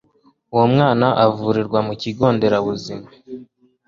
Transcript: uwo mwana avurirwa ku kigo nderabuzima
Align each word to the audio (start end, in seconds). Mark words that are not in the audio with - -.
uwo 0.53 0.65
mwana 0.73 1.07
avurirwa 1.25 1.79
ku 1.87 1.93
kigo 2.01 2.25
nderabuzima 2.35 3.07